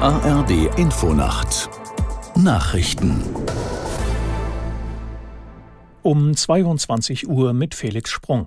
ARD 0.00 0.78
Infonacht 0.78 1.68
Nachrichten 2.36 3.20
um 6.02 6.36
22 6.36 7.28
Uhr 7.28 7.52
mit 7.52 7.74
Felix 7.74 8.08
Sprung. 8.12 8.46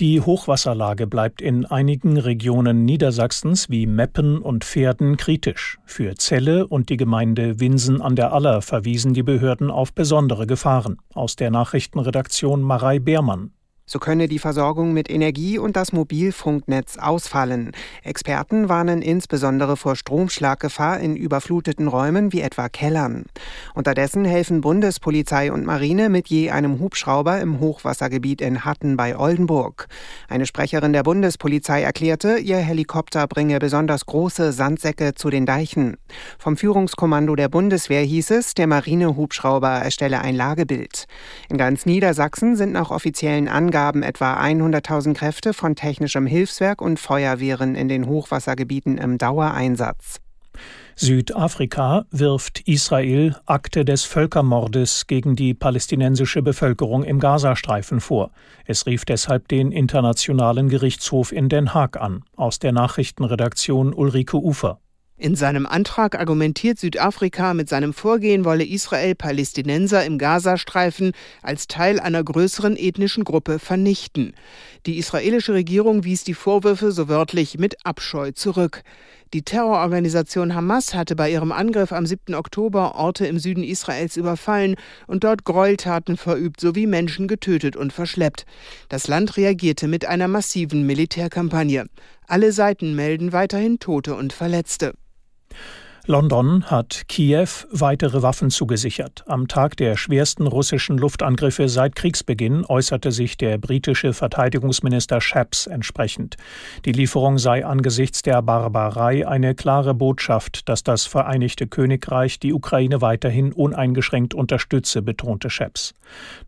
Die 0.00 0.20
Hochwasserlage 0.20 1.06
bleibt 1.06 1.40
in 1.40 1.64
einigen 1.64 2.16
Regionen 2.16 2.84
Niedersachsens 2.84 3.70
wie 3.70 3.86
Meppen 3.86 4.38
und 4.38 4.64
Pferden 4.64 5.16
kritisch. 5.16 5.78
Für 5.84 6.16
Celle 6.16 6.66
und 6.66 6.88
die 6.88 6.96
Gemeinde 6.96 7.60
Winsen 7.60 8.02
an 8.02 8.16
der 8.16 8.32
Aller 8.32 8.60
verwiesen 8.60 9.14
die 9.14 9.22
Behörden 9.22 9.70
auf 9.70 9.92
besondere 9.92 10.48
Gefahren. 10.48 10.96
Aus 11.14 11.36
der 11.36 11.52
Nachrichtenredaktion 11.52 12.62
Marei 12.62 12.98
Beermann. 12.98 13.52
So 13.86 13.98
könne 13.98 14.28
die 14.28 14.38
Versorgung 14.38 14.94
mit 14.94 15.10
Energie 15.10 15.58
und 15.58 15.76
das 15.76 15.92
Mobilfunknetz 15.92 16.96
ausfallen. 16.96 17.72
Experten 18.02 18.70
warnen 18.70 19.02
insbesondere 19.02 19.76
vor 19.76 19.94
Stromschlaggefahr 19.94 21.00
in 21.00 21.16
überfluteten 21.16 21.86
Räumen 21.86 22.32
wie 22.32 22.40
etwa 22.40 22.70
Kellern. 22.70 23.26
Unterdessen 23.74 24.24
helfen 24.24 24.62
Bundespolizei 24.62 25.52
und 25.52 25.66
Marine 25.66 26.08
mit 26.08 26.28
je 26.28 26.50
einem 26.50 26.80
Hubschrauber 26.80 27.38
im 27.42 27.60
Hochwassergebiet 27.60 28.40
in 28.40 28.64
Hatten 28.64 28.96
bei 28.96 29.18
Oldenburg. 29.18 29.86
Eine 30.28 30.46
Sprecherin 30.46 30.94
der 30.94 31.02
Bundespolizei 31.02 31.82
erklärte, 31.82 32.38
ihr 32.38 32.56
Helikopter 32.56 33.26
bringe 33.26 33.58
besonders 33.58 34.06
große 34.06 34.52
Sandsäcke 34.52 35.12
zu 35.14 35.28
den 35.28 35.44
Deichen. 35.44 35.98
Vom 36.38 36.56
Führungskommando 36.56 37.36
der 37.36 37.50
Bundeswehr 37.50 38.02
hieß 38.02 38.30
es, 38.30 38.54
der 38.54 38.66
Marinehubschrauber 38.66 39.68
erstelle 39.68 40.22
ein 40.22 40.34
Lagebild. 40.34 41.04
In 41.50 41.58
ganz 41.58 41.84
Niedersachsen 41.84 42.56
sind 42.56 42.72
nach 42.72 42.90
offiziellen 42.90 43.46
Angaben 43.46 43.73
Angaben 43.74 44.04
etwa 44.04 44.40
100.000 44.40 45.14
Kräfte 45.14 45.52
von 45.52 45.74
technischem 45.74 46.26
Hilfswerk 46.26 46.80
und 46.80 47.00
Feuerwehren 47.00 47.74
in 47.74 47.88
den 47.88 48.06
Hochwassergebieten 48.06 48.98
im 48.98 49.18
Dauereinsatz. 49.18 50.20
Südafrika 50.94 52.04
wirft 52.12 52.60
Israel 52.68 53.34
Akte 53.46 53.84
des 53.84 54.04
Völkermordes 54.04 55.08
gegen 55.08 55.34
die 55.34 55.54
palästinensische 55.54 56.40
Bevölkerung 56.40 57.02
im 57.02 57.18
Gazastreifen 57.18 58.00
vor. 58.00 58.30
Es 58.64 58.86
rief 58.86 59.04
deshalb 59.04 59.48
den 59.48 59.72
Internationalen 59.72 60.68
Gerichtshof 60.68 61.32
in 61.32 61.48
Den 61.48 61.74
Haag 61.74 62.00
an. 62.00 62.22
Aus 62.36 62.60
der 62.60 62.70
Nachrichtenredaktion 62.70 63.92
Ulrike 63.92 64.36
Ufer. 64.36 64.78
In 65.16 65.36
seinem 65.36 65.64
Antrag 65.64 66.18
argumentiert 66.18 66.80
Südafrika, 66.80 67.54
mit 67.54 67.68
seinem 67.68 67.92
Vorgehen 67.92 68.44
wolle 68.44 68.64
Israel 68.64 69.14
Palästinenser 69.14 70.04
im 70.04 70.18
Gazastreifen 70.18 71.12
als 71.40 71.68
Teil 71.68 72.00
einer 72.00 72.24
größeren 72.24 72.76
ethnischen 72.76 73.22
Gruppe 73.22 73.60
vernichten. 73.60 74.34
Die 74.86 74.98
israelische 74.98 75.54
Regierung 75.54 76.02
wies 76.02 76.24
die 76.24 76.34
Vorwürfe 76.34 76.90
so 76.90 77.06
wörtlich 77.06 77.58
mit 77.58 77.86
Abscheu 77.86 78.32
zurück. 78.32 78.82
Die 79.32 79.42
Terrororganisation 79.42 80.54
Hamas 80.54 80.94
hatte 80.94 81.16
bei 81.16 81.30
ihrem 81.30 81.50
Angriff 81.50 81.92
am 81.92 82.06
7. 82.06 82.34
Oktober 82.34 82.94
Orte 82.94 83.26
im 83.26 83.38
Süden 83.38 83.64
Israels 83.64 84.16
überfallen 84.16 84.76
und 85.06 85.24
dort 85.24 85.44
Gräueltaten 85.44 86.16
verübt 86.16 86.60
sowie 86.60 86.86
Menschen 86.86 87.26
getötet 87.26 87.76
und 87.76 87.92
verschleppt. 87.92 88.46
Das 88.88 89.08
Land 89.08 89.36
reagierte 89.36 89.88
mit 89.88 90.06
einer 90.06 90.28
massiven 90.28 90.86
Militärkampagne. 90.86 91.86
Alle 92.28 92.52
Seiten 92.52 92.94
melden 92.94 93.32
weiterhin 93.32 93.78
Tote 93.78 94.14
und 94.14 94.32
Verletzte. 94.32 94.94
London 96.06 96.64
hat 96.70 97.04
Kiew 97.08 97.48
weitere 97.70 98.20
Waffen 98.20 98.50
zugesichert. 98.50 99.24
Am 99.26 99.48
Tag 99.48 99.74
der 99.78 99.96
schwersten 99.96 100.46
russischen 100.46 100.98
Luftangriffe 100.98 101.66
seit 101.70 101.96
Kriegsbeginn 101.96 102.66
äußerte 102.66 103.10
sich 103.10 103.38
der 103.38 103.56
britische 103.56 104.12
Verteidigungsminister 104.12 105.22
Shapps 105.22 105.66
entsprechend. 105.66 106.36
Die 106.84 106.92
Lieferung 106.92 107.38
sei 107.38 107.64
angesichts 107.64 108.20
der 108.20 108.42
Barbarei 108.42 109.26
eine 109.26 109.54
klare 109.54 109.94
Botschaft, 109.94 110.68
dass 110.68 110.82
das 110.82 111.06
Vereinigte 111.06 111.66
Königreich 111.66 112.38
die 112.38 112.52
Ukraine 112.52 113.00
weiterhin 113.00 113.54
uneingeschränkt 113.54 114.34
unterstütze, 114.34 115.00
betonte 115.00 115.48
Shapps. 115.48 115.94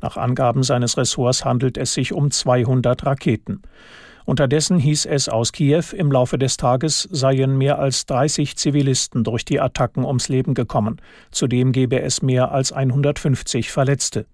Nach 0.02 0.18
Angaben 0.18 0.64
seines 0.64 0.98
Ressorts 0.98 1.46
handelt 1.46 1.78
es 1.78 1.94
sich 1.94 2.12
um 2.12 2.30
200 2.30 3.06
Raketen. 3.06 3.62
Unterdessen 4.26 4.80
hieß 4.80 5.06
es 5.06 5.28
aus 5.28 5.52
Kiew, 5.52 5.84
im 5.92 6.10
Laufe 6.10 6.36
des 6.36 6.56
Tages 6.56 7.08
seien 7.12 7.56
mehr 7.56 7.78
als 7.78 8.06
30 8.06 8.56
Zivilisten 8.56 9.22
durch 9.22 9.44
die 9.44 9.60
Attacken 9.60 10.04
ums 10.04 10.28
Leben 10.28 10.54
gekommen. 10.54 11.00
Zudem 11.30 11.70
gebe 11.70 12.02
es 12.02 12.22
mehr 12.22 12.50
als 12.50 12.72
150 12.72 13.70
Verletzte. 13.70 14.26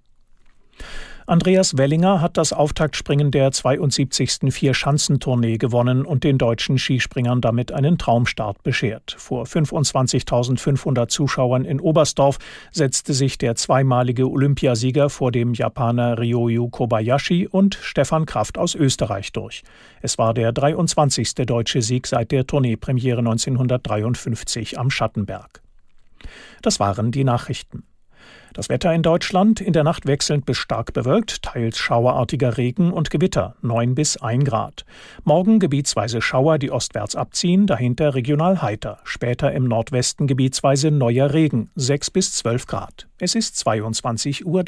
Andreas 1.32 1.78
Wellinger 1.78 2.20
hat 2.20 2.36
das 2.36 2.52
Auftaktspringen 2.52 3.30
der 3.30 3.52
72. 3.52 4.52
Vier-Schanzentournee 4.52 5.56
gewonnen 5.56 6.04
und 6.04 6.24
den 6.24 6.36
deutschen 6.36 6.76
Skispringern 6.76 7.40
damit 7.40 7.72
einen 7.72 7.96
Traumstart 7.96 8.62
beschert. 8.62 9.16
Vor 9.16 9.44
25.500 9.44 11.08
Zuschauern 11.08 11.64
in 11.64 11.80
Oberstdorf 11.80 12.36
setzte 12.70 13.14
sich 13.14 13.38
der 13.38 13.54
zweimalige 13.54 14.30
Olympiasieger 14.30 15.08
vor 15.08 15.32
dem 15.32 15.54
Japaner 15.54 16.18
Ryoyu 16.18 16.68
Kobayashi 16.68 17.48
und 17.48 17.76
Stefan 17.80 18.26
Kraft 18.26 18.58
aus 18.58 18.74
Österreich 18.74 19.32
durch. 19.32 19.62
Es 20.02 20.18
war 20.18 20.34
der 20.34 20.52
23. 20.52 21.32
deutsche 21.46 21.80
Sieg 21.80 22.08
seit 22.08 22.30
der 22.30 22.46
Tourneepremiere 22.46 23.20
1953 23.20 24.78
am 24.78 24.90
Schattenberg. 24.90 25.62
Das 26.60 26.78
waren 26.78 27.10
die 27.10 27.24
Nachrichten. 27.24 27.84
Das 28.52 28.68
Wetter 28.68 28.92
in 28.92 29.02
Deutschland 29.02 29.60
in 29.60 29.72
der 29.72 29.82
Nacht 29.82 30.06
wechselnd 30.06 30.44
bis 30.44 30.58
stark 30.58 30.92
bewölkt, 30.92 31.42
teils 31.42 31.78
schauerartiger 31.78 32.58
Regen 32.58 32.92
und 32.92 33.10
Gewitter 33.10 33.56
9 33.62 33.94
bis 33.94 34.18
1 34.18 34.44
Grad. 34.44 34.84
Morgen 35.24 35.58
gebietsweise 35.58 36.20
Schauer, 36.20 36.58
die 36.58 36.70
ostwärts 36.70 37.16
abziehen, 37.16 37.66
dahinter 37.66 38.14
regional 38.14 38.60
heiter. 38.60 38.98
Später 39.04 39.52
im 39.52 39.64
Nordwesten 39.64 40.26
gebietsweise 40.26 40.90
neuer 40.90 41.32
Regen 41.32 41.70
6 41.76 42.10
bis 42.10 42.32
12 42.34 42.66
Grad. 42.66 43.08
Es 43.18 43.34
ist 43.34 43.56
22.03 43.66 44.44
Uhr. 44.44 44.62